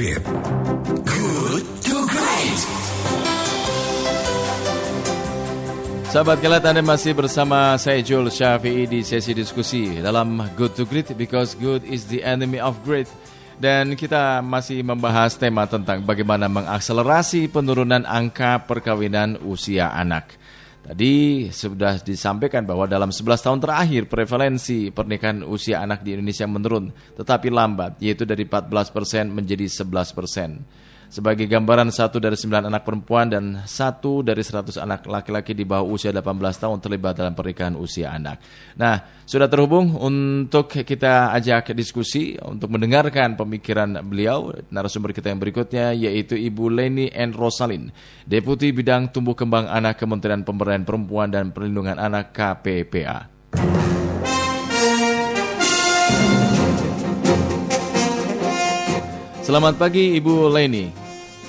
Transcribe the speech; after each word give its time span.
Great. 0.00 0.24
Good 1.04 1.64
to 1.84 1.96
Great. 2.08 2.60
Sahabat 6.08 6.40
kelat 6.40 6.64
Anda 6.64 6.80
masih 6.80 7.12
bersama 7.12 7.76
saya 7.76 8.00
Joel 8.00 8.32
Syafi'i 8.32 8.88
di 8.88 9.04
sesi 9.04 9.36
diskusi 9.36 10.00
dalam 10.00 10.40
Good 10.56 10.72
to 10.80 10.88
Great 10.88 11.12
because 11.20 11.52
good 11.52 11.84
is 11.84 12.08
the 12.08 12.24
enemy 12.24 12.56
of 12.56 12.80
great. 12.80 13.12
Dan 13.60 13.92
kita 13.92 14.40
masih 14.40 14.80
membahas 14.80 15.36
tema 15.36 15.68
tentang 15.68 16.00
bagaimana 16.00 16.48
mengakselerasi 16.48 17.52
penurunan 17.52 18.08
angka 18.08 18.64
perkawinan 18.64 19.36
usia 19.44 19.92
anak. 19.92 20.39
Tadi 20.80 21.46
sudah 21.52 22.00
disampaikan 22.00 22.64
bahwa 22.64 22.88
dalam 22.88 23.12
11 23.12 23.46
tahun 23.46 23.60
terakhir 23.60 24.08
prevalensi 24.08 24.88
pernikahan 24.90 25.44
usia 25.44 25.84
anak 25.84 26.00
di 26.00 26.16
Indonesia 26.16 26.48
menurun, 26.48 26.90
tetapi 27.20 27.52
lambat, 27.52 28.00
yaitu 28.00 28.24
dari 28.24 28.48
14% 28.48 29.28
menjadi 29.28 29.68
11% 29.68 30.90
sebagai 31.10 31.50
gambaran 31.50 31.90
satu 31.90 32.22
dari 32.22 32.38
sembilan 32.38 32.70
anak 32.70 32.82
perempuan 32.86 33.26
dan 33.26 33.44
satu 33.66 34.22
dari 34.22 34.46
seratus 34.46 34.78
anak 34.78 35.10
laki-laki 35.10 35.58
di 35.58 35.66
bawah 35.66 35.82
usia 35.90 36.14
18 36.14 36.22
tahun 36.38 36.78
terlibat 36.78 37.18
dalam 37.18 37.34
pernikahan 37.34 37.74
usia 37.74 38.14
anak. 38.14 38.38
Nah, 38.78 39.26
sudah 39.26 39.50
terhubung 39.50 39.98
untuk 39.98 40.70
kita 40.70 41.34
ajak 41.34 41.74
diskusi 41.74 42.38
untuk 42.38 42.70
mendengarkan 42.70 43.34
pemikiran 43.34 43.98
beliau 44.06 44.54
narasumber 44.70 45.10
kita 45.10 45.34
yang 45.34 45.42
berikutnya 45.42 45.90
yaitu 45.98 46.38
Ibu 46.38 46.70
Leni 46.70 47.10
N. 47.10 47.34
Rosalin, 47.34 47.90
Deputi 48.22 48.70
Bidang 48.70 49.10
Tumbuh 49.10 49.34
Kembang 49.34 49.66
Anak 49.66 49.98
Kementerian 49.98 50.46
Pemberdayaan 50.46 50.86
Perempuan 50.86 51.34
dan 51.34 51.50
Perlindungan 51.50 51.98
Anak 51.98 52.30
KPPA. 52.30 53.26
Selamat 59.50 59.74
pagi 59.74 60.14
Ibu 60.14 60.46
Leni. 60.46 60.99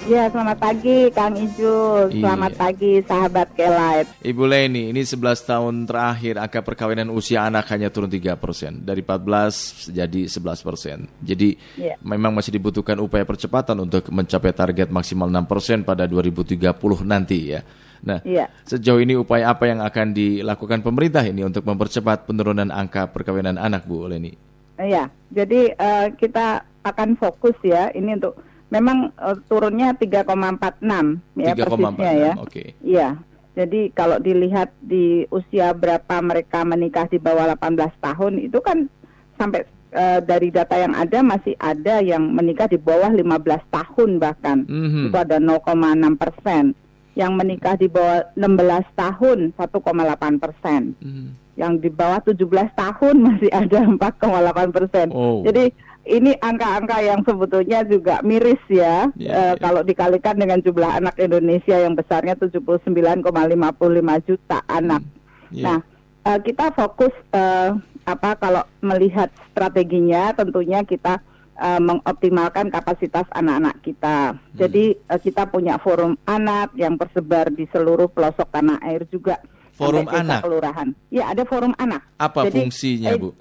Ya, 0.10 0.26
selamat 0.28 0.58
pagi 0.58 1.14
Kang 1.14 1.38
Ijul. 1.38 2.10
Selamat 2.10 2.52
Iya. 2.52 2.60
pagi 2.60 2.92
sahabat 3.06 3.48
Kelight. 3.54 4.08
Ibu 4.26 4.44
Leni, 4.50 4.90
ini 4.90 5.06
11 5.06 5.46
tahun 5.46 5.86
terakhir 5.86 6.42
angka 6.42 6.66
perkawinan 6.66 7.14
usia 7.14 7.46
anak 7.46 7.70
hanya 7.70 7.94
turun 7.94 8.10
3 8.10 8.34
persen. 8.34 8.82
Dari 8.82 9.06
14 9.06 9.88
jadi 9.88 10.26
11 10.26 10.66
persen. 10.66 11.06
Jadi 11.22 11.54
Iya. 11.78 12.02
memang 12.02 12.34
masih 12.34 12.50
dibutuhkan 12.50 12.98
upaya 12.98 13.24
percepatan 13.24 13.78
untuk 13.78 14.10
mencapai 14.10 14.52
target 14.52 14.90
maksimal 14.90 15.30
6 15.30 15.46
persen 15.46 15.86
pada 15.86 16.10
2030 16.10 17.06
nanti 17.06 17.54
ya. 17.54 17.62
Nah, 18.02 18.26
Iya. 18.26 18.50
sejauh 18.66 19.00
ini 19.00 19.14
upaya 19.14 19.54
apa 19.54 19.70
yang 19.70 19.86
akan 19.86 20.18
dilakukan 20.18 20.82
pemerintah 20.82 21.22
ini 21.22 21.46
untuk 21.46 21.62
mempercepat 21.62 22.26
penurunan 22.26 22.74
angka 22.74 23.06
perkawinan 23.06 23.62
anak 23.62 23.86
Bu 23.86 24.10
Leni? 24.10 24.34
Iya, 24.82 25.14
jadi 25.30 25.78
eh, 25.78 26.08
kita 26.18 26.66
akan 26.82 27.14
fokus 27.14 27.54
ya 27.62 27.94
ini 27.94 28.18
untuk 28.18 28.42
memang 28.72 29.12
eh, 29.20 29.38
turunnya 29.52 29.94
3,46 30.00 31.38
ya 31.38 31.54
3,46, 31.54 31.60
persisnya 31.60 32.12
ya. 32.16 32.34
oke. 32.40 32.64
Iya. 32.82 33.10
Jadi 33.52 33.92
kalau 33.92 34.16
dilihat 34.16 34.72
di 34.80 35.28
usia 35.28 35.76
berapa 35.76 36.24
mereka 36.24 36.64
menikah 36.64 37.04
di 37.12 37.20
bawah 37.20 37.52
18 37.52 37.92
tahun 38.00 38.34
itu 38.48 38.64
kan 38.64 38.88
sampai 39.36 39.68
eh, 39.92 40.20
dari 40.24 40.48
data 40.56 40.80
yang 40.80 40.96
ada 40.96 41.20
masih 41.20 41.60
ada 41.60 42.00
yang 42.00 42.32
menikah 42.32 42.72
di 42.72 42.80
bawah 42.80 43.12
15 43.12 43.28
tahun 43.68 44.10
bahkan. 44.24 44.64
Mhm. 44.64 45.12
Itu 45.12 45.18
ada 45.20 45.38
0,6 45.44 46.16
persen. 46.16 46.72
Yang 47.12 47.32
menikah 47.36 47.76
di 47.76 47.92
bawah 47.92 48.24
16 48.40 48.88
tahun 48.96 49.52
1,8 49.60 50.40
persen. 50.40 50.96
Mhm. 51.04 51.28
yang 51.60 51.78
di 51.78 51.92
bawah 51.92 52.24
17 52.24 52.72
tahun 52.74 53.16
masih 53.28 53.52
ada 53.52 53.84
4,8 53.84 54.72
persen. 54.72 55.12
Oh. 55.12 55.44
Jadi 55.44 55.76
ini 56.06 56.34
angka-angka 56.42 56.98
yang 57.06 57.22
sebetulnya 57.22 57.86
juga 57.86 58.20
miris 58.26 58.62
ya, 58.68 59.06
Ya, 59.14 59.32
eh, 59.32 59.54
ya. 59.54 59.62
kalau 59.62 59.86
dikalikan 59.86 60.34
dengan 60.34 60.58
jumlah 60.58 60.98
anak 60.98 61.16
Indonesia 61.22 61.78
yang 61.78 61.94
besarnya 61.94 62.34
79,55 62.38 64.18
juta 64.26 64.60
anak. 64.66 65.06
Ya. 65.54 65.64
Nah, 65.66 65.80
eh, 66.26 66.40
kita 66.42 66.74
fokus 66.74 67.14
eh, 67.34 67.70
apa 68.02 68.34
kalau 68.42 68.66
melihat 68.82 69.30
strateginya 69.54 70.34
tentunya 70.34 70.82
kita 70.82 71.22
eh, 71.62 71.82
mengoptimalkan 71.82 72.74
kapasitas 72.74 73.30
anak-anak 73.30 73.78
kita. 73.86 74.34
Hmm. 74.34 74.40
Jadi 74.58 74.98
eh, 74.98 75.20
kita 75.22 75.46
punya 75.54 75.78
forum 75.78 76.18
anak 76.26 76.74
yang 76.74 76.98
tersebar 76.98 77.54
di 77.54 77.70
seluruh 77.70 78.10
pelosok 78.10 78.50
tanah 78.50 78.82
air 78.82 79.06
juga. 79.06 79.38
Forum 79.78 80.06
anak? 80.10 80.46
kelurahan. 80.46 80.94
Ya, 81.10 81.30
ada 81.34 81.42
forum 81.46 81.74
anak. 81.78 82.06
Apa 82.22 82.46
Jadi, 82.50 82.70
fungsinya, 82.70 83.10
eh, 83.14 83.18
Bu? 83.18 83.34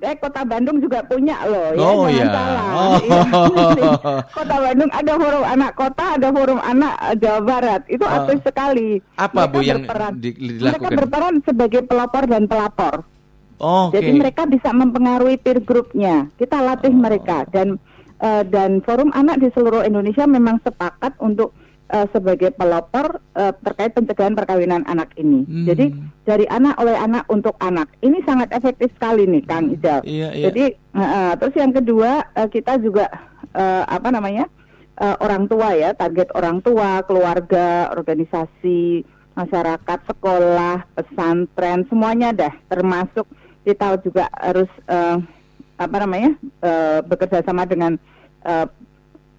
Eh, 0.00 0.16
Kota 0.16 0.40
Bandung 0.42 0.80
juga 0.80 1.04
punya 1.04 1.44
loh, 1.44 1.76
Oh, 1.76 2.08
ya, 2.08 2.24
jangan 2.24 2.24
ya. 2.24 2.32
salah. 2.32 2.64
Oh. 2.72 2.96
Iya. 2.96 3.92
Kota 4.38 4.56
Bandung 4.58 4.90
ada 4.90 5.12
forum 5.14 5.44
anak 5.44 5.72
kota, 5.74 6.04
ada 6.16 6.28
forum 6.30 6.58
anak 6.58 6.94
eh, 7.02 7.16
Jawa 7.16 7.40
Barat. 7.42 7.82
Itu 7.86 8.02
Oh. 8.02 8.14
aktif 8.14 8.38
sekali. 8.42 8.88
Apa, 9.14 9.40
Bu, 9.44 9.60
yang 9.60 9.84
berperan, 9.84 10.12
di- 10.16 10.32
Mereka 10.32 10.56
dilakukan? 10.80 10.96
berperan 10.96 11.34
sebagai 11.42 11.80
pelopor 11.82 12.24
dan 12.24 12.44
pelapor. 12.44 12.94
Oh, 13.56 13.92
Oke. 13.92 14.00
Jadi 14.00 14.10
mereka 14.14 14.42
bisa 14.44 14.72
mempengaruhi 14.72 15.36
peer 15.36 15.60
groupnya. 15.60 16.32
Kita 16.34 16.58
latih 16.58 16.90
Oh. 16.90 16.98
mereka 16.98 17.44
dan 17.46 17.76
eh, 18.18 18.44
dan 18.46 18.80
forum 18.80 19.12
anak 19.12 19.36
di 19.36 19.48
seluruh 19.50 19.80
Indonesia 19.82 20.24
memang 20.24 20.60
sepakat 20.60 21.16
untuk 21.18 21.52
eh, 21.90 22.06
sebagai 22.14 22.54
pelopor 22.54 23.18
eh, 23.34 23.52
terkait 23.66 23.92
pencegahan 23.92 24.38
perkawinan 24.38 24.86
anak 24.86 25.10
ini. 25.18 25.42
Hmm. 25.44 25.66
Jadi 25.66 25.86
dari 26.22 26.46
anak 26.46 26.78
oleh 26.78 26.96
anak 26.96 27.26
untuk 27.26 27.58
anak 27.58 27.90
ini 28.00 28.22
sangat 28.22 28.54
efektif 28.54 28.94
sekali 28.94 29.26
nih 29.26 29.42
Kang 29.44 29.74
Ijal. 29.74 30.00
Iya, 30.06 30.28
iya. 30.32 30.44
Jadi 30.48 30.64
eh, 30.78 31.32
terus 31.36 31.54
yang 31.58 31.72
kedua 31.74 32.22
eh, 32.38 32.48
kita 32.48 32.78
juga 32.78 33.10
eh, 33.52 33.84
apa 33.84 34.08
namanya 34.14 34.46
eh, 34.96 35.16
orang 35.18 35.50
tua 35.50 35.74
ya 35.74 35.90
target 35.92 36.30
orang 36.38 36.62
tua, 36.62 37.02
keluarga, 37.04 37.90
organisasi, 37.92 39.02
masyarakat, 39.34 39.98
sekolah, 40.06 40.86
pesantren 40.94 41.86
semuanya 41.90 42.30
dah 42.30 42.54
termasuk 42.70 43.26
kita 43.66 43.98
juga 44.00 44.30
harus 44.38 44.70
eh, 44.86 45.16
apa 45.80 45.96
namanya 45.96 46.36
eh, 46.60 47.00
bekerja 47.04 47.40
sama 47.42 47.64
dengan 47.64 47.96
eh, 48.44 48.66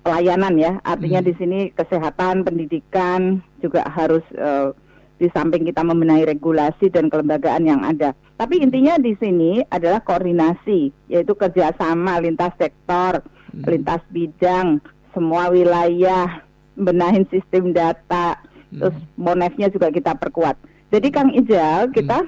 pelayanan 0.02 0.54
ya 0.56 0.72
artinya 0.82 1.22
Hmm. 1.22 1.28
di 1.30 1.34
sini 1.36 1.60
kesehatan, 1.72 2.42
pendidikan 2.42 3.20
juga 3.58 3.86
harus 3.86 4.26
eh, 4.34 4.74
di 5.16 5.30
samping 5.30 5.62
kita 5.64 5.86
membenahi 5.86 6.26
regulasi 6.26 6.90
dan 6.90 7.06
kelembagaan 7.06 7.62
yang 7.62 7.86
ada. 7.86 8.18
Tapi 8.36 8.58
intinya 8.58 8.98
di 8.98 9.14
sini 9.16 9.62
adalah 9.70 10.02
koordinasi, 10.02 10.90
yaitu 11.06 11.38
kerjasama 11.38 12.18
lintas 12.18 12.58
sektor, 12.58 13.22
Hmm. 13.54 13.66
lintas 13.68 14.02
bidang, 14.10 14.82
semua 15.14 15.54
wilayah, 15.54 16.42
benahin 16.74 17.28
sistem 17.30 17.70
data, 17.70 18.42
terus 18.72 18.96
monefnya 19.14 19.70
juga 19.70 19.92
kita 19.92 20.16
perkuat. 20.16 20.58
Jadi 20.90 21.08
Kang 21.08 21.30
Ijal, 21.30 21.92
kita 21.92 22.26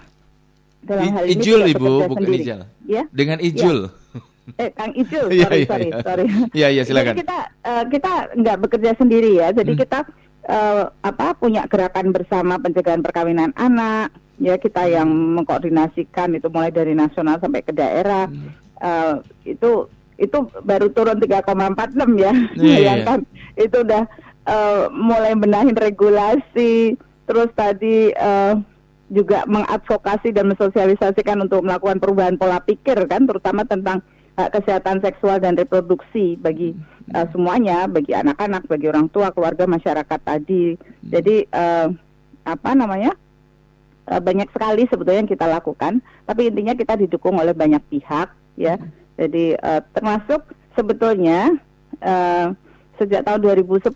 dalam 0.83 1.03
I- 1.03 1.13
hal 1.15 1.23
ini 1.25 1.33
Ijul, 1.33 1.61
Ibu, 1.73 1.93
bukan 2.05 2.21
sendiri. 2.21 2.43
Ijal. 2.43 2.61
Ya, 2.85 3.03
Dengan 3.09 3.39
Ijul. 3.39 3.89
Eh 4.59 4.69
Kang 4.75 4.91
Ijul, 4.91 5.27
Iya, 5.35 5.47
sorry, 5.47 5.59
iya, 5.59 5.67
sorry, 5.67 5.87
iya. 5.87 5.99
sorry. 6.03 6.25
Iya, 6.51 6.67
iya, 6.69 6.83
silakan. 6.83 7.13
Jadi 7.15 7.21
kita 7.23 7.39
eh, 7.63 7.83
kita 7.89 8.11
nggak 8.35 8.57
bekerja 8.59 8.91
sendiri 8.95 9.31
ya. 9.39 9.47
Jadi 9.51 9.71
Hmm. 9.73 9.81
kita 9.81 9.99
eh, 10.43 10.83
apa 10.99 11.27
punya 11.35 11.63
gerakan 11.65 12.11
bersama 12.11 12.59
pencegahan 12.59 12.99
perkawinan 12.99 13.55
anak. 13.55 14.11
Ya 14.37 14.57
kita 14.57 14.83
yang 14.85 15.07
Hmm. 15.07 15.39
mengkoordinasikan 15.39 16.35
itu 16.35 16.47
mulai 16.49 16.69
dari 16.69 16.91
nasional 16.91 17.39
sampai 17.39 17.61
ke 17.61 17.71
daerah. 17.71 18.27
Hmm. 18.27 18.51
Eh, 18.79 19.15
itu 19.55 19.87
itu 20.13 20.37
baru 20.61 20.87
turun 20.89 21.17
3,46 21.17 22.11
ya. 22.15 22.31
Iya, 22.53 22.59
iya. 22.59 22.75
Bayangkan 22.75 23.19
itu 23.55 23.77
udah 23.79 24.03
eh, 24.43 24.83
mulai 24.91 25.31
benahin 25.33 25.73
regulasi. 25.73 26.99
Terus 27.23 27.47
tadi 27.55 28.11
eh, 28.11 28.53
juga 29.07 29.45
mengadvokasi 29.45 30.33
dan 30.33 30.49
mensosialisasikan 30.49 31.37
untuk 31.39 31.61
melakukan 31.61 32.01
perubahan 32.01 32.35
pola 32.35 32.57
pikir 32.59 32.97
kan, 33.05 33.23
terutama 33.23 33.61
tentang 33.63 34.01
hak 34.33 34.49
kesehatan 34.49 34.97
seksual 35.03 35.37
dan 35.37 35.53
reproduksi 35.53 36.35
bagi 36.41 36.73
uh, 37.13 37.27
semuanya, 37.29 37.85
bagi 37.85 38.17
anak-anak, 38.17 38.65
bagi 38.65 38.89
orang 38.89 39.07
tua, 39.13 39.29
keluarga, 39.29 39.69
masyarakat 39.69 40.19
tadi. 40.21 40.73
Jadi 41.05 41.45
uh, 41.53 41.93
apa 42.43 42.71
namanya? 42.73 43.13
Uh, 44.03 44.19
banyak 44.19 44.51
sekali 44.51 44.83
sebetulnya 44.91 45.23
yang 45.23 45.31
kita 45.31 45.47
lakukan, 45.47 46.03
tapi 46.27 46.51
intinya 46.51 46.75
kita 46.75 46.99
didukung 46.99 47.39
oleh 47.39 47.55
banyak 47.55 47.79
pihak, 47.87 48.35
ya. 48.59 48.75
Jadi 49.15 49.55
uh, 49.55 49.79
termasuk 49.95 50.43
sebetulnya 50.75 51.55
uh, 52.03 52.51
sejak 52.99 53.23
tahun 53.23 53.63
2010 53.63 53.95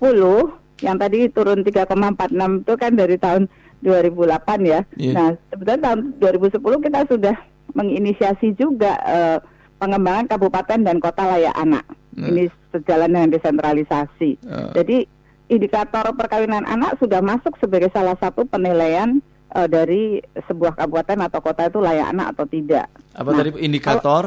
yang 0.86 0.96
tadi 1.02 1.28
turun 1.34 1.66
3,46 1.66 2.62
itu 2.64 2.74
kan 2.78 2.92
dari 2.94 3.16
tahun 3.18 3.44
2008 3.82 4.62
ya. 4.66 4.80
Iya. 4.98 5.14
Nah, 5.14 5.30
sebetulnya 5.50 5.82
tahun 5.92 6.00
2010 6.22 6.86
kita 6.86 7.00
sudah 7.10 7.36
menginisiasi 7.78 8.58
juga 8.58 8.98
eh, 9.06 9.38
pengembangan 9.78 10.26
kabupaten 10.28 10.80
dan 10.82 10.98
kota 10.98 11.24
layak 11.28 11.54
anak. 11.54 11.86
Nah. 12.14 12.28
Ini 12.28 12.44
sejalan 12.72 13.10
dengan 13.10 13.30
desentralisasi. 13.32 14.32
Oh. 14.44 14.74
Jadi 14.74 15.06
indikator 15.48 16.12
perkawinan 16.12 16.66
anak 16.66 16.98
sudah 16.98 17.22
masuk 17.22 17.56
sebagai 17.58 17.88
salah 17.90 18.18
satu 18.18 18.44
penilaian 18.44 19.22
eh, 19.52 19.68
dari 19.68 20.18
sebuah 20.44 20.76
kabupaten 20.76 21.18
atau 21.22 21.40
kota 21.40 21.66
itu 21.66 21.78
layak 21.78 22.10
anak 22.10 22.28
atau 22.34 22.46
tidak. 22.46 22.86
Apa 23.14 23.30
Nah, 23.30 23.38
tadi 23.38 23.50
indikator? 23.60 24.24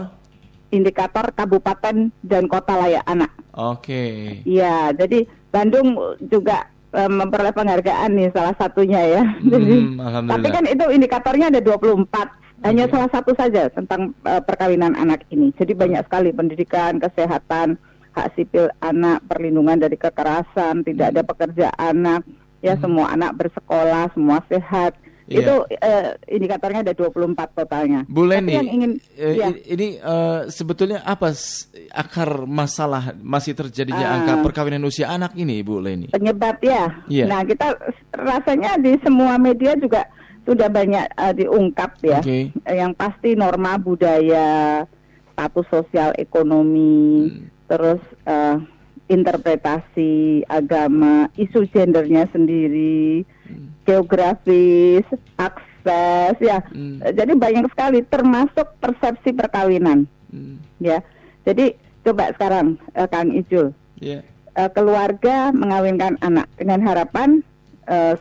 indikator 0.71 1.27
kabupaten 1.31 2.15
dan 2.23 2.47
kota 2.47 2.79
layak 2.79 3.03
anak. 3.05 3.31
Oke. 3.53 4.39
Iya, 4.47 4.95
jadi 4.95 5.27
Bandung 5.51 5.99
juga 6.23 6.63
eh, 6.91 7.07
memperoleh 7.07 7.51
penghargaan 7.51 8.11
nih 8.13 8.31
salah 8.31 8.55
satunya 8.55 9.03
ya. 9.03 9.23
Jadi, 9.53 9.75
Hmm, 9.81 9.99
alhamdulillah. 9.99 10.31
tapi 10.33 10.49
kan 10.49 10.65
itu 10.65 10.85
indikatornya 10.89 11.47
ada 11.49 11.61
24. 11.61 12.07
Hanya 12.61 12.85
salah 12.87 13.09
satu 13.09 13.33
saja 13.33 13.69
tentang 13.69 14.13
eh, 14.23 14.41
perkawinan 14.41 14.93
anak 14.93 15.25
ini. 15.29 15.49
Jadi 15.55 15.73
banyak 15.73 16.05
sekali 16.05 16.29
pendidikan, 16.31 16.97
kesehatan, 16.97 17.81
hak 18.13 18.35
sipil 18.35 18.69
anak, 18.79 19.25
perlindungan 19.25 19.79
dari 19.79 19.97
kekerasan, 19.97 20.83
tidak 20.83 21.09
Hmm. 21.09 21.13
ada 21.17 21.23
pekerja 21.25 21.67
anak, 21.75 22.21
ya 22.61 22.77
semua 22.77 23.09
anak 23.09 23.33
bersekolah, 23.35 24.13
semua 24.13 24.45
sehat. 24.47 24.93
Iya. 25.25 25.41
Itu 25.41 25.55
eh, 25.71 26.19
indikatornya 26.29 26.83
ada 26.83 26.91
24 26.93 27.55
totalnya. 27.55 28.03
Bu 28.05 28.27
Leni, 28.27 28.51
yang 28.51 28.67
ingin 28.67 28.93
ya. 29.15 29.55
ini 29.65 29.95
eh, 29.97 30.41
sebetulnya 30.51 31.01
apa 31.01 31.31
akar 31.89 32.45
masalah 32.45 33.15
masih 33.17 33.55
terjadinya 33.55 34.05
Ah. 34.05 34.15
angka 34.19 34.43
perkawinan 34.43 34.83
usia 34.83 35.07
anak 35.07 35.33
ini, 35.33 35.63
Bu 35.63 35.79
Leni? 35.79 36.11
penyebab 36.11 36.59
ya. 36.59 36.91
Iya. 37.07 37.25
Nah 37.25 37.47
kita 37.47 37.79
rasanya 38.11 38.75
di 38.77 38.99
semua 39.01 39.39
media 39.39 39.79
juga 39.79 40.03
sudah 40.51 40.67
banyak 40.67 41.07
eh, 41.07 41.35
diungkap 41.39 41.91
ya. 42.03 42.19
Eh, 42.27 42.51
Yang 42.67 42.99
pasti 42.99 43.39
norma 43.39 43.79
budaya, 43.79 44.83
status 45.31 45.67
sosial 45.71 46.11
ekonomi, 46.19 47.31
Hmm. 47.31 47.47
terus 47.71 48.03
eh, 48.27 48.59
interpretasi 49.07 50.43
agama, 50.47 51.31
isu 51.35 51.71
gendernya 51.71 52.27
sendiri, 52.31 53.23
Hmm. 53.47 53.71
geografis, 53.83 55.07
akses 55.39 56.35
ya. 56.43 56.59
Hmm. 56.67 56.99
Eh, 57.01 57.15
Jadi 57.15 57.33
banyak 57.35 57.71
sekali 57.71 58.03
termasuk 58.03 58.75
persepsi 58.79 59.31
perkawinan 59.31 60.11
Hmm. 60.35 60.59
ya. 60.79 60.99
Jadi 61.47 61.79
coba 62.03 62.35
sekarang 62.35 62.75
eh, 62.93 63.07
Kang 63.07 63.31
Ijul 63.31 63.71
Ya. 64.03 64.27
eh, 64.55 64.71
keluarga 64.75 65.55
mengawinkan 65.55 66.19
anak 66.21 66.51
dengan 66.59 66.83
harapan 66.83 67.47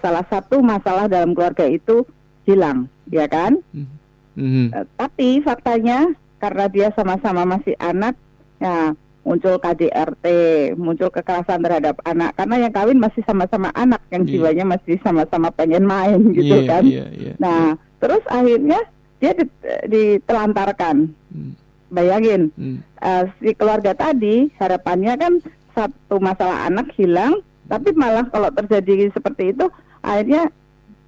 salah 0.01 0.25
satu 0.25 0.65
masalah 0.65 1.05
dalam 1.05 1.37
keluarga 1.37 1.61
itu 1.61 2.01
hilang, 2.49 2.89
ya 3.07 3.29
kan? 3.29 3.61
Hmm. 3.69 3.85
Mhm. 4.33 4.65
Eh, 4.73 4.85
tapi 4.97 5.27
faktanya 5.39 6.09
karena 6.41 6.65
dia 6.65 6.87
sama-sama 6.91 7.45
masih 7.45 7.77
anak, 7.77 8.17
ya 8.57 8.97
muncul 9.21 9.61
KDRT, 9.61 10.25
muncul 10.73 11.13
kekerasan 11.13 11.61
terhadap 11.61 12.01
anak 12.01 12.33
karena 12.33 12.65
yang 12.65 12.73
kawin 12.73 12.97
masih 12.97 13.21
sama-sama 13.21 13.69
anak, 13.77 14.01
yang 14.09 14.25
Iya. 14.25 14.31
jiwanya 14.33 14.65
masih 14.65 14.97
sama-sama 14.99 15.53
pengen 15.53 15.85
main 15.85 16.17
gitu 16.33 16.55
Iya, 16.55 16.65
kan? 16.65 16.83
iya, 16.83 17.05
iya. 17.13 17.33
Nah, 17.37 17.77
terus 17.99 18.23
akhirnya 18.25 18.79
dia 19.19 19.31
dit- 19.35 19.59
ditelantarkan. 19.85 21.11
Hmm. 21.29 21.53
Bayangin, 21.89 22.53
Hmm. 22.53 22.79
eh, 23.01 23.23
si 23.37 23.49
keluarga 23.53 23.91
tadi 23.91 24.49
harapannya 24.55 25.13
kan 25.15 25.33
satu 25.73 26.17
masalah 26.17 26.65
anak 26.65 26.93
hilang, 26.93 27.41
tapi 27.65 27.91
malah 27.91 28.25
kalau 28.29 28.49
terjadi 28.51 29.09
seperti 29.09 29.51
itu 29.51 29.65
akhirnya 29.99 30.47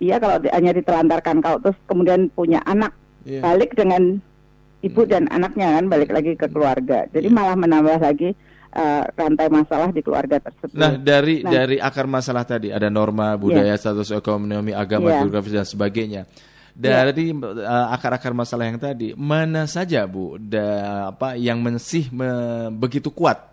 iya 0.01 0.18
kalau 0.18 0.42
hanya 0.50 0.74
ditelantarkan 0.74 1.38
kalau 1.39 1.62
terus 1.62 1.77
kemudian 1.86 2.27
punya 2.33 2.59
anak 2.65 2.92
Iya. 3.21 3.38
balik 3.45 3.77
dengan 3.77 4.18
ibu 4.81 5.01
dan 5.06 5.30
anaknya 5.30 5.77
kan 5.77 5.86
balik 5.86 6.09
lagi 6.09 6.33
ke 6.33 6.50
keluarga, 6.50 7.06
jadi 7.13 7.30
Iya. 7.30 7.38
malah 7.38 7.53
menambah 7.53 8.01
lagi 8.01 8.33
eh, 8.71 9.03
rantai 9.19 9.51
masalah 9.51 9.92
di 9.92 10.00
keluarga 10.00 10.39
tersebut. 10.39 10.80
Nah, 10.80 10.95
dari 10.95 11.44
Nah. 11.44 11.51
dari 11.51 11.75
akar 11.75 12.07
masalah 12.07 12.48
tadi 12.48 12.71
ada 12.71 12.88
norma, 12.88 13.36
budaya, 13.36 13.75
status 13.75 14.15
ekonomi, 14.15 14.71
agama, 14.71 15.12
Iya. 15.12 15.27
geografis 15.27 15.53
dan 15.53 15.68
sebagainya. 15.68 16.21
Dari 16.71 17.36
uh, 17.36 17.92
akar-akar 17.92 18.31
masalah 18.31 18.71
yang 18.71 18.80
tadi, 18.80 19.12
mana 19.19 19.68
saja 19.68 20.07
Bu 20.07 20.39
da, 20.39 21.12
apa 21.12 21.36
yang 21.36 21.59
masih 21.59 22.07
me- 22.15 22.71
begitu 22.71 23.12
kuat 23.12 23.44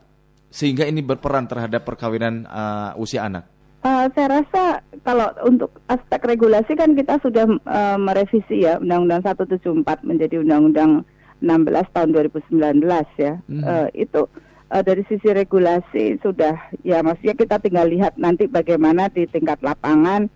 sehingga 0.55 0.87
ini 0.87 1.03
berperan 1.03 1.51
terhadap 1.51 1.83
perkawinan 1.83 2.47
uh, 2.47 2.94
usia 2.94 3.27
anak? 3.27 3.51
Eh, 3.79 4.07
saya 4.11 4.43
rasa 4.43 4.63
kalau 5.07 5.31
untuk 5.47 5.71
aspek 5.87 6.19
regulasi 6.27 6.75
kan 6.75 6.99
kita 6.99 7.23
sudah 7.23 7.47
eh, 7.47 7.99
merevisi 7.99 8.67
ya 8.67 8.83
Undang-Undang 8.83 9.23
174 9.23 10.03
menjadi 10.03 10.43
Undang-Undang 10.43 11.07
16 11.39 11.95
tahun 11.95 12.11
2019 12.11 13.07
ya. 13.23 13.39
Mhm. 13.47 13.63
Eh, 13.63 13.89
itu 14.03 14.27
eh, 14.75 14.83
dari 14.83 15.07
sisi 15.07 15.31
regulasi 15.31 16.19
sudah 16.19 16.59
ya 16.83 17.07
maksudnya 17.07 17.39
kita 17.39 17.63
tinggal 17.63 17.87
lihat 17.87 18.19
nanti 18.19 18.51
bagaimana 18.51 19.07
di 19.15 19.31
tingkat 19.31 19.63
lapangan 19.63 20.27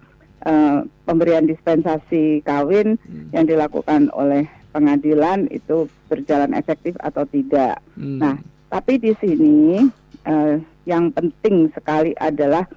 eh, 0.46 0.78
pemberian 1.02 1.42
dispensasi 1.42 2.46
kawin 2.46 2.94
yang 3.34 3.50
dilakukan 3.50 4.06
oleh 4.14 4.46
pengadilan 4.70 5.50
itu 5.50 5.90
berjalan 6.06 6.54
efektif 6.54 6.94
atau 7.02 7.26
tidak. 7.26 7.82
Hmm. 7.98 8.22
Nah, 8.22 8.38
tapi 8.70 9.02
di 9.02 9.12
sini 9.18 9.82
eh, 10.30 10.62
yang 10.86 11.10
penting 11.10 11.74
sekali 11.74 12.14
adalah 12.22 12.70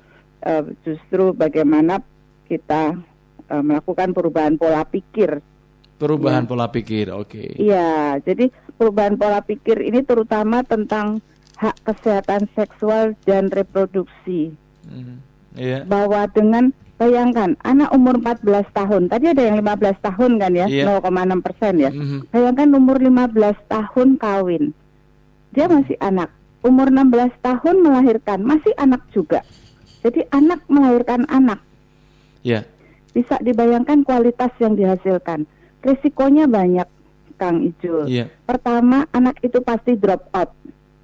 eh, 0.46 0.64
justru 0.82 1.34
bagaimana 1.34 2.00
kita 2.46 2.94
eh, 3.46 3.62
melakukan 3.62 4.10
perubahan 4.10 4.56
pola 4.56 4.82
pikir. 4.82 5.42
Perubahan 5.96 6.44
Iya. 6.44 6.50
pola 6.50 6.68
pikir, 6.68 7.08
oke. 7.10 7.56
Iya, 7.56 8.20
jadi 8.20 8.50
perubahan 8.76 9.16
pola 9.16 9.40
pikir 9.40 9.80
ini 9.80 10.02
terutama 10.02 10.60
tentang 10.62 11.22
hak 11.56 11.78
kesehatan 11.84 12.52
seksual 12.52 13.16
dan 13.24 13.48
reproduksi. 13.48 14.52
Hmm. 14.84 15.24
Iya. 15.56 15.88
Bahwa 15.88 16.28
dengan 16.28 16.76
bayangkan 16.98 17.56
anak 17.64 17.96
umur 17.96 18.20
14 18.20 18.68
tahun, 18.74 19.08
tadi 19.08 19.32
ada 19.32 19.40
yang 19.40 19.56
15 19.56 19.96
tahun 20.04 20.32
kan 20.36 20.52
ya, 20.52 20.68
Iya. 20.68 20.84
0,6 21.00 21.40
persen 21.40 21.74
ya. 21.80 21.92
Mhm. 21.96 22.28
Bayangkan 22.28 22.70
umur 22.76 22.98
15 23.00 23.56
tahun 23.72 24.20
kawin. 24.20 24.76
Dia 25.56 25.72
masih 25.72 25.96
anak. 26.04 26.28
Umur 26.60 26.92
16 26.92 27.32
tahun 27.40 27.76
melahirkan, 27.80 28.44
masih 28.44 28.74
anak 28.76 29.00
juga. 29.14 29.46
Jadi 30.06 30.22
anak 30.30 30.62
melahirkan 30.70 31.26
anak. 31.34 31.58
Ya. 32.46 32.62
Bisa 33.10 33.42
dibayangkan 33.42 34.06
kualitas 34.06 34.54
yang 34.62 34.78
dihasilkan. 34.78 35.50
Risikonya 35.82 36.46
banyak, 36.46 36.86
Kang 37.42 37.66
Ijul. 37.66 38.06
Iya. 38.06 38.30
Pertama, 38.46 39.10
anak 39.10 39.42
itu 39.42 39.58
pasti 39.66 39.98
drop 39.98 40.30
out 40.38 40.54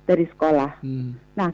dari 0.05 0.29
sekolah. 0.29 0.77
Hmm. 0.85 1.17
Nah, 1.33 1.49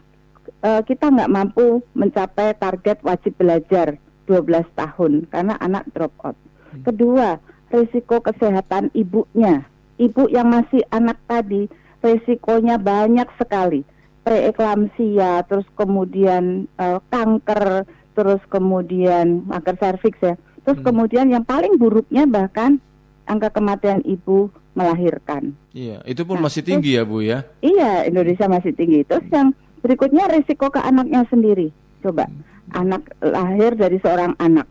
eh, 0.60 0.82
kita 0.84 1.08
nggak 1.08 1.32
mampu 1.32 1.80
mencapai 1.96 2.52
target 2.60 3.00
wajib 3.00 3.32
belajar 3.40 3.96
12 4.28 4.68
tahun 4.76 5.32
karena 5.32 5.56
anak 5.64 5.88
drop 5.96 6.12
out. 6.28 6.36
Kedua, 6.84 7.40
risiko 7.72 8.20
kesehatan 8.20 8.92
ibunya. 8.92 9.64
Ibu 9.98 10.30
yang 10.30 10.52
masih 10.52 10.84
anak 10.92 11.18
tadi, 11.26 11.72
risikonya 12.04 12.76
banyak 12.76 13.26
sekali. 13.40 13.88
Preeklamsia, 14.28 15.48
terus 15.48 15.64
kemudian 15.80 16.68
eh, 16.76 17.00
kanker, 17.08 17.88
terus 18.12 18.44
kemudian 18.52 19.48
kanker 19.48 19.76
serviks 19.80 20.20
ya. 20.20 20.36
Terus 20.68 20.84
Hmm. 20.84 20.88
kemudian 20.92 21.32
yang 21.32 21.48
paling 21.48 21.80
buruknya 21.80 22.28
bahkan 22.28 22.84
angka 23.24 23.56
kematian 23.56 24.04
ibu 24.04 24.52
melahirkan. 24.76 25.56
Iya, 25.72 26.04
itu 26.04 26.28
pun 26.28 26.44
Nah, 26.44 26.52
masih 26.52 26.60
tinggi 26.60 27.00
ya, 27.00 27.08
Bu 27.08 27.24
ya. 27.24 27.48
Iya, 27.64 28.04
Indonesia 28.04 28.52
masih 28.52 28.76
tinggi. 28.76 29.08
Terus 29.08 29.24
yang 29.32 29.56
berikutnya 29.80 30.28
risiko 30.28 30.68
ke 30.68 30.84
anaknya 30.84 31.24
sendiri. 31.32 31.72
Coba, 32.04 32.28
anak 32.76 33.08
lahir 33.24 33.80
dari 33.80 33.98
seorang 34.04 34.36
anak, 34.44 34.68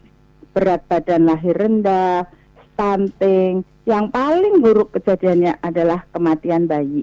berat 0.52 0.84
badan 0.84 1.26
lahir 1.26 1.56
rendah, 1.56 2.28
stunting, 2.76 3.64
yang 3.88 4.12
paling 4.12 4.60
buruk 4.60 4.92
kejadiannya 4.94 5.58
adalah 5.64 6.04
kematian 6.12 6.68
bayi. 6.68 7.02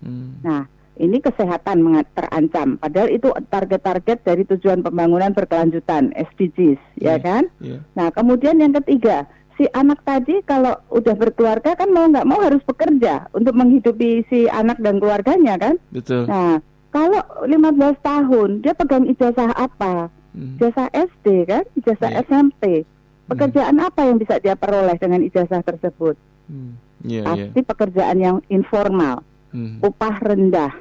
Hmm. 0.00 0.40
Nah, 0.40 0.64
ini 1.00 1.16
kesehatan 1.18 1.80
terancam. 2.12 2.76
Padahal 2.76 3.08
itu 3.08 3.32
target-target 3.48 4.20
dari 4.20 4.44
tujuan 4.44 4.84
pembangunan 4.84 5.32
berkelanjutan 5.32 6.12
(SDGs), 6.12 7.00
ya 7.00 7.16
Iya, 7.16 7.24
kan? 7.24 7.42
Iya. 7.58 7.78
Nah, 7.96 8.12
kemudian 8.12 8.60
yang 8.60 8.76
ketiga, 8.84 9.24
si 9.56 9.64
anak 9.72 10.04
tadi 10.04 10.44
kalau 10.44 10.76
udah 10.92 11.16
berkeluarga 11.16 11.72
kan 11.72 11.88
mau 11.88 12.04
nggak 12.04 12.28
mau 12.28 12.40
harus 12.44 12.60
bekerja 12.62 13.32
untuk 13.32 13.56
menghidupi 13.56 14.28
si 14.28 14.44
anak 14.46 14.76
dan 14.84 15.00
keluarganya 15.00 15.56
kan. 15.56 15.74
Betul. 15.88 16.28
Nah, 16.28 16.60
kalau 16.92 17.24
15 17.48 17.96
tahun 18.00 18.60
dia 18.60 18.76
pegang 18.76 19.08
ijazah 19.08 19.56
apa? 19.56 20.12
Hmm. 20.36 20.60
Ijazah 20.60 20.88
SD 20.92 21.26
kan, 21.48 21.64
ijazah 21.74 22.10
Iya. 22.12 22.20
SMP. 22.28 22.84
Pekerjaan 23.24 23.78
apa 23.78 24.10
yang 24.10 24.18
bisa 24.18 24.42
dia 24.42 24.58
peroleh 24.58 24.98
dengan 24.98 25.22
ijazah 25.22 25.62
tersebut? 25.62 26.18
Hmm. 26.50 26.74
Iya, 27.00 27.24
iya. 27.24 27.46
Pasti 27.48 27.60
pekerjaan 27.62 28.18
yang 28.18 28.36
informal, 28.48 29.22
Hmm. 29.54 29.78
upah 29.80 30.18
rendah. 30.20 30.72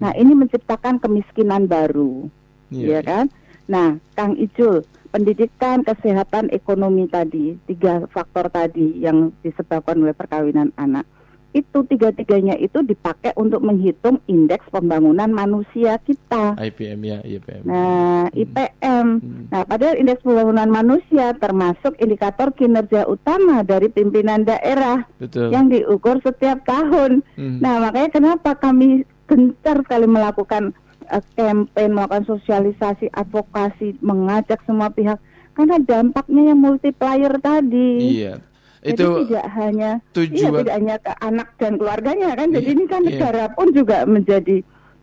Nah, 0.00 0.12
ini 0.16 0.32
menciptakan 0.32 1.02
kemiskinan 1.02 1.68
baru. 1.68 2.30
Iya, 2.72 2.86
ya 2.88 3.00
kan? 3.04 3.24
Nah, 3.68 4.00
Kang 4.16 4.34
Ijul, 4.40 4.82
pendidikan, 5.12 5.84
kesehatan, 5.84 6.48
ekonomi 6.50 7.04
tadi, 7.06 7.60
tiga 7.68 8.08
faktor 8.10 8.48
tadi 8.48 8.96
yang 9.00 9.30
disebabkan 9.44 10.00
oleh 10.00 10.16
perkawinan 10.16 10.72
anak. 10.80 11.04
itu 11.52 11.84
tiga-tiganya 11.84 12.56
itu 12.56 12.80
dipakai 12.80 13.36
untuk 13.36 13.60
menghitung 13.60 14.16
indeks 14.24 14.64
pembangunan 14.72 15.28
manusia 15.28 16.00
kita. 16.00 16.56
IPM 16.56 17.00
ya, 17.04 17.18
IPM. 17.20 17.62
Nah, 17.68 18.24
IPM. 18.32 19.06
Nah, 19.52 19.62
padahal 19.68 20.00
indeks 20.00 20.24
pembangunan 20.24 20.68
manusia 20.72 21.36
termasuk 21.36 21.92
indikator 22.00 22.56
kinerja 22.56 23.04
utama 23.04 23.60
dari 23.60 23.92
pimpinan 23.92 24.48
daerah 24.48 25.04
Betul. 25.20 25.52
yang 25.52 25.68
diukur 25.68 26.24
setiap 26.24 26.64
tahun. 26.64 27.20
Hmm. 27.36 27.60
Nah, 27.60 27.84
makanya 27.84 28.10
kenapa 28.10 28.56
kami 28.56 29.04
gencar 29.32 29.80
sekali 29.80 30.04
melakukan 30.04 30.76
uh, 31.08 31.24
campaign, 31.32 31.96
melakukan 31.96 32.28
sosialisasi, 32.28 33.08
advokasi, 33.16 33.96
mengajak 34.04 34.60
semua 34.68 34.92
pihak 34.92 35.16
karena 35.52 35.80
dampaknya 35.80 36.52
yang 36.52 36.60
multiplier 36.60 37.32
tadi. 37.40 38.20
Iya. 38.20 38.34
Jadi 38.82 38.98
Itu 38.98 39.08
tidak 39.30 39.46
hanya 39.54 39.90
tujuan- 40.12 40.34
iya, 40.52 40.58
tidak 40.60 40.74
hanya 40.74 40.96
ke 40.98 41.12
anak 41.22 41.48
dan 41.56 41.72
keluarganya 41.78 42.28
kan. 42.34 42.48
Jadi 42.50 42.66
Iya, 42.66 42.74
ini 42.74 42.84
kan 42.84 43.00
iya. 43.00 43.08
negara 43.14 43.44
pun 43.54 43.66
juga 43.70 43.98
menjadi 44.04 44.56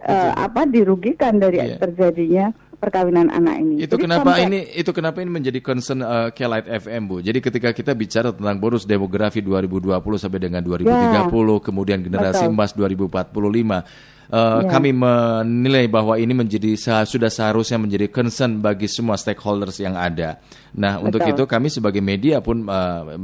uh, 0.03 0.31
apa 0.35 0.67
dirugikan 0.67 1.39
dari 1.39 1.63
Iya. 1.63 1.79
terjadinya 1.79 2.45
perkawinan 2.79 3.27
anak 3.27 3.59
ini. 3.59 3.83
Itu 3.83 3.99
Jadi 3.99 4.03
kenapa 4.07 4.31
sampai- 4.39 4.47
ini 4.47 4.59
itu 4.71 4.91
kenapa 4.95 5.17
ini 5.19 5.31
menjadi 5.31 5.59
concern 5.59 5.99
uh, 5.99 6.31
Kelight 6.31 6.65
FM 6.65 7.01
Bu. 7.05 7.15
Jadi 7.19 7.39
ketika 7.43 7.69
kita 7.75 7.91
bicara 7.91 8.31
tentang 8.31 8.55
bonus 8.55 8.87
demografi 8.87 9.43
2020 9.43 9.99
sampai 10.15 10.39
dengan 10.39 10.63
2030, 10.63 11.27
kemudian 11.59 11.99
generasi 11.99 12.47
Betul. 12.47 12.55
emas 12.55 12.71
2045, 12.71 13.83
uh, 14.31 14.63
Ya. 14.63 14.69
kami 14.71 14.95
menilai 14.95 15.91
bahwa 15.91 16.15
ini 16.15 16.31
menjadi 16.31 16.71
sudah 17.03 17.27
seharusnya 17.27 17.75
menjadi 17.75 18.07
concern 18.07 18.63
bagi 18.63 18.87
semua 18.87 19.19
stakeholders 19.19 19.81
yang 19.83 19.99
ada. 19.99 20.39
Nah, 20.71 21.03
untuk 21.03 21.19
Betul. 21.19 21.35
itu 21.35 21.43
kami 21.49 21.67
sebagai 21.67 21.99
media 21.99 22.39
pun 22.39 22.63
uh, 22.63 23.17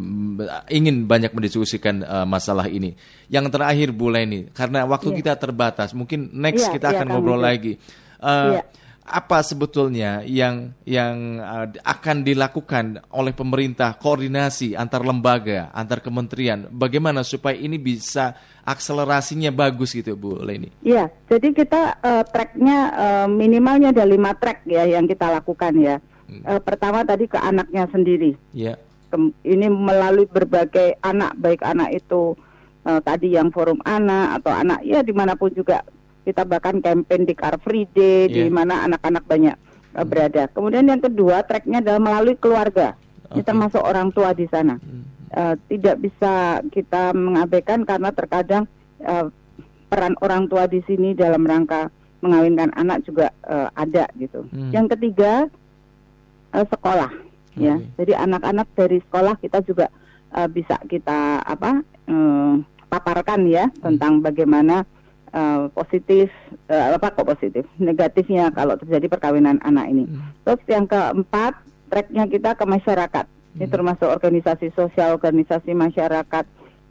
ingin 0.68 1.06
banyak 1.06 1.32
mendiskusikan 1.32 2.04
uh, 2.04 2.26
masalah 2.28 2.68
ini. 2.68 2.98
Yang 3.32 3.56
terakhir 3.56 3.88
Bu 3.96 4.12
Leni, 4.12 4.52
karena 4.52 4.84
waktu 4.84 5.16
Iya. 5.16 5.18
kita 5.24 5.34
terbatas, 5.40 5.96
mungkin 5.96 6.28
next 6.36 6.68
Iya, 6.68 6.74
kita 6.76 6.88
iya, 6.92 6.96
akan 7.00 7.08
kami 7.08 7.14
ngobrol 7.16 7.40
lagi. 7.40 7.74
Uh, 8.20 8.60
Iya. 8.60 8.64
Apa 9.06 9.46
sebetulnya 9.46 10.26
yang 10.26 10.74
yang 10.82 11.38
uh, 11.38 11.70
akan 11.86 12.26
dilakukan 12.26 13.06
oleh 13.14 13.38
pemerintah 13.38 13.94
koordinasi 14.02 14.74
antar 14.74 15.06
lembaga, 15.06 15.70
antar 15.78 16.02
kementerian, 16.02 16.66
bagaimana 16.74 17.22
supaya 17.22 17.54
ini 17.54 17.78
bisa 17.78 18.34
akselerasinya 18.66 19.54
bagus 19.54 19.94
gitu 19.94 20.18
Bu 20.18 20.42
Leni? 20.42 20.74
Iya, 20.82 21.14
jadi 21.30 21.54
kita 21.54 22.02
uh, 22.02 22.24
tracknya 22.26 22.78
uh, 22.98 23.28
minimalnya 23.30 23.94
ada 23.94 24.10
lima 24.10 24.34
track 24.34 24.66
ya 24.66 24.90
yang 24.90 25.06
kita 25.06 25.30
lakukan 25.30 25.78
ya. 25.78 26.02
Hmm. 26.26 26.42
Uh, 26.42 26.62
pertama 26.66 27.06
tadi 27.06 27.30
ke 27.30 27.38
anaknya 27.38 27.86
sendiri. 27.94 28.34
Ya, 28.58 28.82
Kem- 29.14 29.38
ini 29.46 29.70
melalui 29.70 30.26
berbagai 30.26 30.98
anak, 31.06 31.38
baik 31.38 31.62
anak 31.62 31.94
itu 31.94 32.34
uh, 32.90 33.00
tadi 33.06 33.38
yang 33.38 33.54
forum 33.54 33.78
anak 33.86 34.42
atau 34.42 34.50
anak 34.50 34.82
ya 34.82 35.06
di 35.06 35.14
mana 35.14 35.38
pun 35.38 35.54
juga 35.54 35.86
kita 36.26 36.42
bahkan 36.44 36.82
campaign 36.82 37.30
di 37.30 37.38
Car 37.38 37.62
Free 37.62 37.86
Day 37.94 38.26
di 38.28 38.50
Iya. 38.50 38.52
mana 38.52 38.82
anak-anak 38.90 39.24
banyak 39.30 39.56
uh, 39.94 40.06
berada. 40.06 40.50
Kemudian 40.50 40.90
yang 40.90 41.00
kedua 41.00 41.46
tracknya 41.46 41.86
adalah 41.86 42.02
melalui 42.02 42.36
keluarga. 42.36 42.98
Ini 43.32 43.42
Oke. 43.42 43.48
termasuk 43.48 43.82
orang 43.86 44.10
tua 44.10 44.34
di 44.34 44.50
sana. 44.50 44.82
Uh, 45.36 45.54
tidak 45.70 46.02
bisa 46.02 46.64
kita 46.74 47.14
mengabaikan 47.14 47.86
karena 47.86 48.10
terkadang 48.10 48.64
uh, 49.06 49.30
peran 49.86 50.18
orang 50.26 50.50
tua 50.50 50.66
di 50.66 50.82
sini 50.90 51.14
dalam 51.14 51.46
rangka 51.46 51.94
mengawinkan 52.26 52.74
anak 52.74 53.06
juga 53.06 53.30
uh, 53.46 53.70
ada 53.78 54.10
gitu. 54.18 54.50
Hmm. 54.50 54.74
Yang 54.74 54.98
ketiga 54.98 55.46
uh, 56.58 56.66
sekolah 56.66 57.12
ya. 57.60 57.78
Oke. 57.78 57.86
Jadi 58.02 58.14
anak-anak 58.18 58.68
dari 58.74 58.98
sekolah 59.06 59.38
kita 59.38 59.62
juga 59.62 59.94
uh, 60.34 60.50
bisa 60.50 60.80
kita 60.90 61.44
apa 61.46 61.86
uh, 62.10 62.54
paparkan 62.90 63.46
ya 63.46 63.68
tentang 63.84 64.24
bagaimana 64.24 64.88
uh, 65.36 65.68
positif 65.76 66.32
uh, 66.72 66.96
apa 66.96 67.12
kok 67.12 67.28
positif 67.28 67.68
negatifnya 67.76 68.50
kalau 68.56 68.80
terjadi 68.80 69.12
perkawinan 69.12 69.60
anak 69.62 69.92
ini. 69.92 70.08
Terus 70.48 70.64
yang 70.72 70.88
keempat 70.88 71.60
tracknya 71.92 72.26
kita 72.26 72.56
ke 72.56 72.66
masyarakat. 72.66 73.26
Ini 73.56 73.72
termasuk 73.72 74.08
organisasi 74.08 74.76
sosial, 74.76 75.16
organisasi 75.16 75.72
masyarakat, 75.72 76.46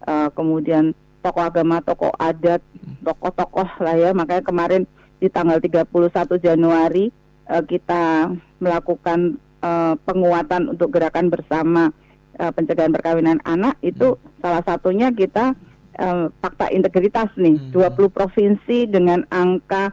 uh, 0.08 0.28
kemudian 0.32 0.96
tokoh 1.20 1.44
agama, 1.44 1.80
tokoh 1.84 2.12
adat, 2.16 2.60
tokoh-tokoh 3.04 3.68
lah 3.84 3.96
ya. 3.96 4.16
Makanya 4.16 4.44
kemarin 4.44 4.82
di 5.20 5.28
tanggal 5.28 5.60
31 5.60 5.92
Januari 6.40 7.12
uh, 7.48 7.64
kita 7.64 8.32
melakukan 8.60 9.36
uh, 9.60 9.96
penguatan 10.08 10.72
untuk 10.72 10.92
gerakan 10.92 11.28
bersama 11.28 11.92
uh, 12.40 12.52
pencegahan 12.52 12.92
perkawinan 12.92 13.40
anak 13.44 13.76
itu 13.84 14.16
salah 14.40 14.64
satunya 14.64 15.12
kita 15.12 15.52
uh, 15.98 16.30
fakta 16.42 16.70
integritas 16.70 17.30
nih 17.38 17.58
20 17.70 18.10
provinsi 18.10 18.86
dengan 18.90 19.22
angka 19.30 19.92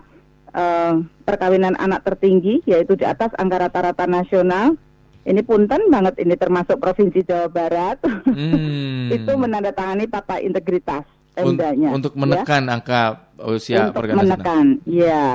uh, 0.53 1.01
perkawinan 1.25 1.77
anak 1.77 2.05
tertinggi 2.05 2.61
yaitu 2.65 2.97
di 2.97 3.05
atas 3.05 3.33
angka 3.37 3.67
rata-rata 3.67 4.05
nasional 4.05 4.77
ini 5.21 5.41
punten 5.45 5.85
banget 5.93 6.17
ini 6.17 6.33
termasuk 6.33 6.81
provinsi 6.81 7.21
Jawa 7.25 7.47
Barat 7.49 7.97
Hmm. 8.01 9.11
itu 9.15 9.31
menandatangani 9.35 10.07
fakta 10.07 10.39
integritas 10.39 11.03
tendanya 11.31 11.95
untuk 11.95 12.13
ya 12.15 12.19
menekan 12.19 12.63
angka 12.67 13.31
usia 13.47 13.89
untuk 13.89 13.95
perkawinan. 14.03 14.21
menekan, 14.27 14.65
ya. 14.85 15.25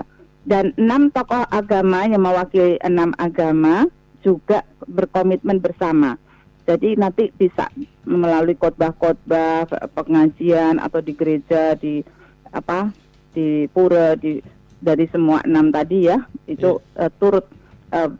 Dan 0.46 0.70
enam 0.78 1.10
tokoh 1.10 1.42
agama 1.50 2.06
yang 2.06 2.22
mewakili 2.22 2.78
enam 2.78 3.10
agama 3.18 3.90
juga 4.22 4.62
berkomitmen 4.86 5.58
bersama. 5.58 6.14
Jadi 6.66 6.98
nanti 6.98 7.30
bisa 7.30 7.70
melalui 8.02 8.58
khotbah-khotbah, 8.58 9.70
pengajian 9.94 10.82
atau 10.82 10.98
di 10.98 11.14
gereja, 11.14 11.78
di 11.78 12.02
apa, 12.50 12.90
di 13.30 13.70
pura, 13.70 14.18
di 14.18 14.42
dari 14.76 15.06
semua 15.08 15.40
enam 15.46 15.70
tadi 15.70 16.10
ya, 16.10 16.18
itu 16.50 16.82
eh, 16.98 17.10
turut 17.22 17.46
eh, 17.94 18.10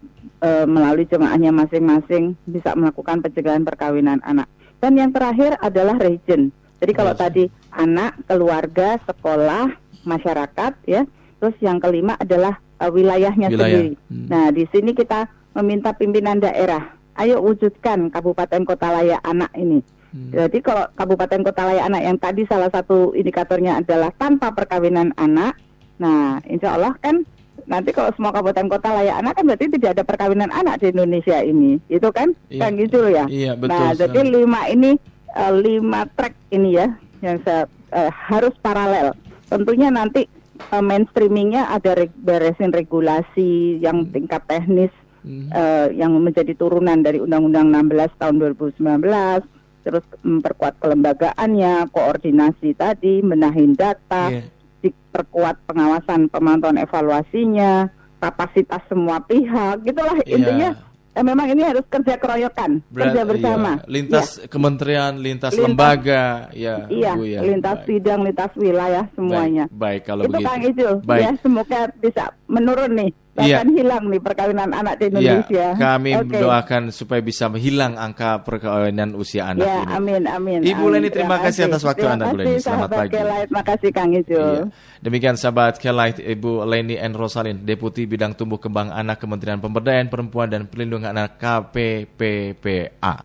eh, 0.47 0.67
melalui 0.67 1.11
jemaahnya 1.11 1.51
masing-masing 1.51 2.39
bisa 2.47 2.73
melakukan 2.79 3.19
pencegahan 3.21 3.67
perkawinan 3.67 4.23
anak. 4.23 4.47
Dan 4.79 4.95
yang 4.95 5.11
terakhir 5.11 5.59
adalah 5.59 5.99
region. 5.99 6.55
Jadi 6.77 6.93
kalau 6.93 7.17
Yes. 7.17 7.21
tadi 7.21 7.45
anak, 7.73 8.21
keluarga, 8.29 9.01
sekolah, 9.09 9.73
masyarakat 10.05 10.73
ya. 10.85 11.03
Terus 11.41 11.57
yang 11.65 11.81
kelima 11.81 12.17
adalah 12.21 12.61
uh, 12.81 12.93
wilayahnya 12.93 13.49
Wilayah. 13.49 13.65
sendiri. 13.65 13.91
Hmm. 14.13 14.27
Nah, 14.29 14.47
di 14.53 14.65
sini 14.69 14.93
kita 14.93 15.29
meminta 15.57 15.97
pimpinan 15.97 16.37
daerah, 16.41 16.93
ayo 17.17 17.41
wujudkan 17.43 18.13
kabupaten 18.13 18.63
kota 18.65 18.89
layak 18.93 19.21
anak 19.25 19.51
ini. 19.57 19.81
Hmm. 20.13 20.31
Jadi 20.33 20.59
kalau 20.65 20.85
kabupaten 20.97 21.41
kota 21.45 21.63
layak 21.69 21.85
anak 21.89 22.03
yang 22.05 22.17
tadi 22.17 22.43
salah 22.49 22.71
satu 22.73 23.13
indikatornya 23.13 23.83
adalah 23.85 24.09
tanpa 24.17 24.53
perkawinan 24.55 25.13
anak. 25.21 25.59
Nah, 26.01 26.41
insya 26.49 26.77
Allah 26.77 26.93
kan 27.01 27.25
nanti 27.67 27.91
kalau 27.91 28.13
semua 28.15 28.31
kabupaten 28.31 28.69
kota 28.69 28.93
layak 28.93 29.17
anak 29.21 29.33
kan 29.37 29.45
berarti 29.49 29.67
tidak 29.77 29.91
ada 29.99 30.05
perkawinan 30.05 30.51
anak 30.53 30.81
di 30.81 30.93
Indonesia 30.93 31.41
ini, 31.43 31.81
itu 31.89 32.09
kan? 32.13 32.33
Iya. 32.53 32.61
Kan 32.63 32.71
gitu 32.79 33.01
ya. 33.09 33.25
Iya, 33.27 33.53
betul 33.59 33.73
Nah, 33.77 33.91
jadi 33.97 34.21
lima 34.25 34.61
ini 34.71 34.91
eh, 35.37 35.53
lima 35.53 36.01
track 36.15 36.35
ini 36.53 36.77
ya 36.79 36.89
yang 37.25 37.41
saya, 37.43 37.65
eh, 37.93 38.11
harus 38.13 38.55
paralel. 38.61 39.17
Tentunya 39.49 39.89
nanti 39.93 40.29
eh, 40.73 40.85
mainstreamingnya 40.85 41.73
ada 41.73 41.93
reg- 41.97 42.21
beresin 42.21 42.73
regulasi 42.73 43.81
yang 43.81 44.09
tingkat 44.13 44.45
teknis 44.49 44.93
Hmm. 45.27 45.51
eh, 45.51 45.91
yang 45.99 46.15
menjadi 46.15 46.55
turunan 46.55 47.03
dari 47.03 47.19
Undang-Undang 47.19 47.67
16 47.67 48.15
tahun 48.15 48.35
2019 48.39 49.43
terus 49.83 50.03
memperkuat 50.21 50.79
kelembagaannya, 50.79 51.91
koordinasi 51.91 52.75
tadi, 52.75 53.23
menahin 53.23 53.75
data, 53.75 54.31
Iya. 54.31 54.43
diperkuat 54.83 55.63
pengawasan 55.65 56.27
pemantauan 56.27 56.79
evaluasinya, 56.79 57.87
kapasitas 58.17 58.83
semua 58.87 59.19
pihak, 59.21 59.83
gitulah 59.83 60.19
Iya. 60.23 60.31
intinya. 60.33 60.71
eh, 61.13 61.25
memang 61.25 61.49
ini 61.49 61.65
harus 61.65 61.81
kerja 61.89 62.21
keroyokan, 62.21 62.85
Berat- 62.93 63.09
kerja 63.09 63.23
bersama. 63.25 63.81
iya. 63.81 63.89
Lintas 63.89 64.37
kementerian, 64.47 65.17
lintas, 65.17 65.57
Lintas- 65.57 65.65
lembaga, 65.65 66.25
ya, 66.53 66.85
Iya, 66.93 67.13
Bu 67.17 67.25
ya. 67.25 67.41
lintas 67.41 67.79
Baik. 67.81 67.89
bidang, 67.89 68.21
lintas 68.21 68.53
wilayah 68.53 69.05
semuanya. 69.17 69.65
Baik, 69.73 69.81
baik 69.81 70.01
kalau 70.05 70.23
itu 70.23 70.37
begitu. 70.37 70.45
Kang 70.45 70.61
Ijul, 70.61 70.95
Baik. 71.09 71.23
ya 71.25 71.31
semoga 71.41 71.81
bisa 71.97 72.25
menurun 72.47 72.93
nih, 72.93 73.11
Iya. 73.37 73.61
bahkan 73.61 73.69
hilang 73.71 74.05
nih 74.09 74.21
perkawinan 74.21 74.71
anak 74.73 74.95
di 74.97 75.05
Iya, 75.05 75.11
Indonesia. 75.13 75.67
kami 75.77 76.11
Oke. 76.13 76.21
mendoakan 76.25 76.83
supaya 76.89 77.21
bisa 77.21 77.45
hilang 77.55 77.95
angka 77.95 78.41
perkawinan 78.41 79.13
usia 79.13 79.53
anak 79.53 79.69
Ya, 79.69 79.85
ini. 79.85 79.93
amin, 79.93 80.23
amin. 80.25 80.61
Ibu 80.65 80.81
amin. 80.83 80.93
Leni, 80.97 81.09
terima 81.11 81.37
kasih 81.39 81.69
atas 81.69 81.83
waktu 81.83 82.01
Terima 82.01 82.15
Anda, 82.17 82.25
Bu 82.27 82.31
kasih, 82.33 82.41
Leni. 82.41 82.57
Selamat 82.57 82.65
sahabat 82.81 82.99
pagi. 82.99 83.13
Kelight. 83.13 83.47
Terima 83.47 83.63
kasih 83.63 83.91
Kang 83.93 84.11
Ijul. 84.11 84.41
Iya. 84.41 84.65
Demikian 84.99 85.37
sahabat 85.37 85.75
Kelight 85.77 86.17
Ibu 86.19 86.65
Leni 86.65 86.97
N. 86.97 87.13
Rosalin, 87.13 87.61
Deputi 87.61 88.03
Bidang 88.05 88.33
Tumbuh 88.33 88.57
Kembang 88.57 88.89
Anak 88.89 89.21
Kementerian 89.21 89.61
Pemberdayaan 89.61 90.09
Perempuan 90.09 90.49
dan 90.49 90.65
Perlindungan 90.65 91.13
Anak 91.13 91.37
KPPPA. 91.37 93.21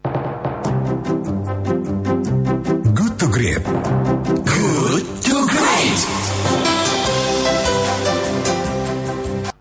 Good 2.91 3.13
to 3.17 3.25
Great. 3.27 3.63
Good 3.63 4.35
to 4.35 4.41
Great. 4.43 4.50